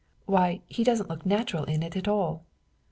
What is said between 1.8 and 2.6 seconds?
it at all."